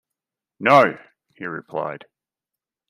'No!’ 0.59 0.97
he 1.35 1.45
replied. 1.45 2.05